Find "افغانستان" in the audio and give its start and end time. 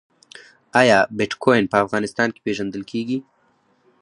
1.85-2.29